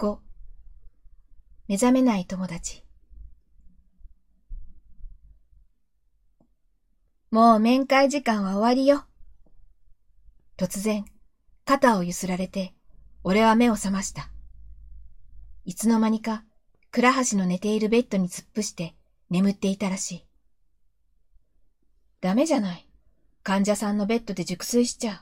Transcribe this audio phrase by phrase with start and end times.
[0.00, 0.18] 5
[1.68, 2.86] 目覚めない友達
[7.30, 9.04] もう面会時間は終わりよ。
[10.56, 11.04] 突然、
[11.66, 12.72] 肩をゆすられて、
[13.24, 14.30] 俺は目を覚ました。
[15.66, 16.44] いつの間にか、
[16.90, 18.94] 倉橋の寝ているベッドに突っ伏して
[19.28, 20.26] 眠っていたらしい。
[22.22, 22.88] ダメじゃない。
[23.42, 25.18] 患者さんのベッドで熟睡しちゃう。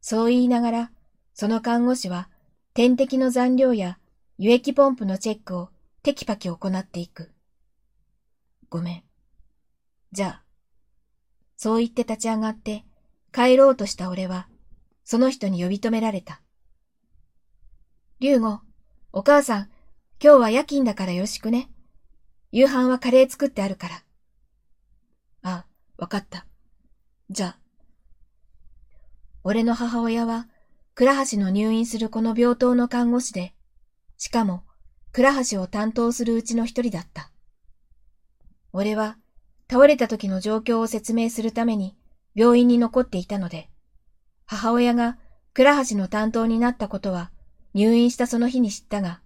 [0.00, 0.92] そう言いながら、
[1.34, 2.30] その看護師は
[2.74, 3.98] 点滴の残量や
[4.38, 5.68] 輸液ポンプのチェックを
[6.02, 7.30] テキパキ行っていく。
[8.70, 9.02] ごめん。
[10.10, 10.42] じゃあ。
[11.58, 12.86] そう言って立ち上がって
[13.30, 14.48] 帰ろうとした俺は、
[15.04, 16.40] その人に呼び止められた。
[18.20, 18.60] 竜吾、
[19.12, 19.70] お母さん、
[20.22, 21.68] 今日は夜勤だからよろしくね。
[22.52, 24.02] 夕飯はカレー作ってあるから。
[25.42, 25.66] あ、
[25.98, 26.46] わかった。
[27.28, 27.58] じゃあ。
[29.44, 30.48] 俺の母親は
[30.94, 33.54] 倉橋の入院するこの病棟の看護師で、
[34.18, 34.62] しかも
[35.12, 37.30] 倉橋を担当するうちの一人だった。
[38.72, 39.16] 俺は
[39.70, 41.96] 倒れた時の状況を説明するために
[42.34, 43.70] 病院に残っていたので、
[44.44, 45.18] 母親が
[45.54, 47.30] 倉橋の担当になったことは
[47.72, 49.20] 入院したその日に知ったが、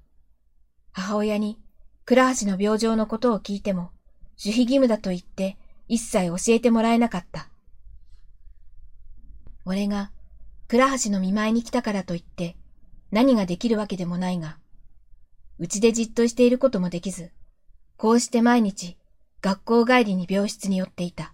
[0.93, 1.61] 母親に
[2.05, 3.91] 倉橋の病状のことを聞いても
[4.43, 5.57] 守秘義務だと言って
[5.89, 7.49] 一切教えてもらえなかった。
[9.65, 10.13] 俺が
[10.69, 12.57] 倉橋の見舞いに来たからといって
[13.13, 14.59] 何ができるわけでもないが、
[15.59, 17.31] うちでじっとしていることもできず、
[17.97, 18.97] こうして毎日
[19.41, 21.33] 学校帰りに病室に寄っていた。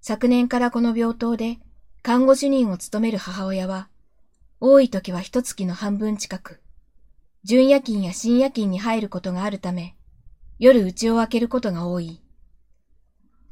[0.00, 1.58] 昨年からこの病棟で
[2.02, 3.88] 看護主任を務める母親は、
[4.58, 6.60] 多い時は一月の半分近く、
[7.44, 9.94] 準夜勤や深夜勤に入ることがあるため、
[10.58, 12.20] 夜家を開けることが多い。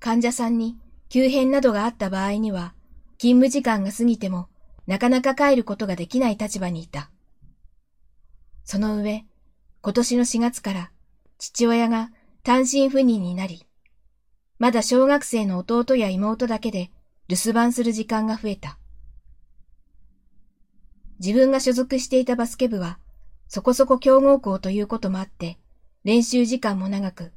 [0.00, 0.77] 患者さんに
[1.09, 2.75] 急変などがあった場合には、
[3.20, 4.48] 勤務時間が過ぎても
[4.86, 7.10] なかなか帰ることができない立場にいた。
[8.64, 9.26] その上、
[9.82, 10.91] 今年の4月から
[11.36, 12.10] 父親が
[12.42, 13.66] 単身赴任になり、
[14.58, 16.91] まだ小学生の弟や妹だけで
[17.28, 18.78] 留守番する時間が増えた。
[21.19, 22.98] 自分が所属していたバスケ部は
[23.48, 25.58] そこそこ強豪校ということもあって
[26.04, 27.32] 練習時間も長く、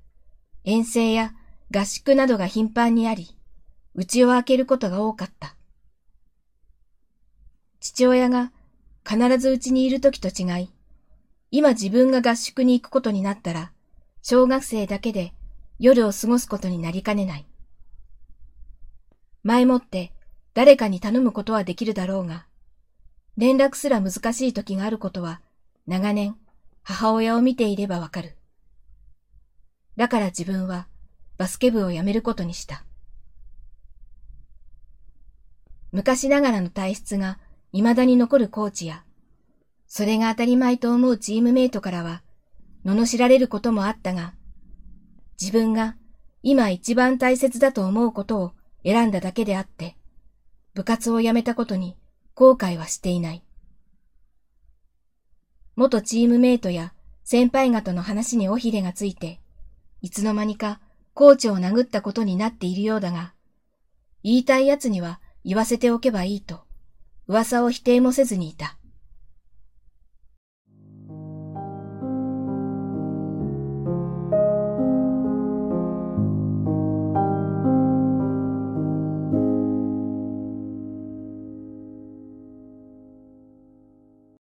[0.63, 1.33] 遠征や
[1.75, 3.35] 合宿などが頻繁にあり、
[3.95, 5.57] 家を開けることが多かった。
[7.83, 8.53] 父親が
[9.05, 10.71] 必ずうちにいる時と違い、
[11.51, 13.73] 今自分が合宿に行くことになったら、
[14.21, 15.33] 小学生だけで
[15.79, 17.45] 夜を過ごすことになりかねない。
[19.44, 20.13] 前もって
[20.53, 22.45] 誰かに頼むことはできるだろうが、
[23.35, 25.41] 連絡すら難しい時があることは
[25.85, 26.38] 長年
[26.83, 28.38] 母親を見ていればわかる。
[29.97, 30.88] だから自分は
[31.38, 32.85] バスケ部を辞めることにした。
[35.91, 37.39] 昔ながらの体質が
[37.73, 39.03] 未だに残るコーチや、
[39.88, 42.22] それが当たり前と思うチームメイトからは、
[42.85, 44.35] 罵られることもあったが、
[45.41, 45.95] 自分が
[46.44, 48.51] 今一番大切だと思うことを
[48.83, 49.97] 選んだだけであって、
[50.75, 51.97] 部活を辞めたことに
[52.35, 53.44] 後悔はしていない。
[55.75, 59.39] 元チームメイトや先輩方の話に尾ひれがついて、
[60.01, 60.79] いつの間にか
[61.16, 63.33] コーチを殴ったことになっているようだが、
[64.23, 66.62] 言いたい奴には言わせておけばいいと、
[67.28, 68.78] 噂を否定もせずにいた。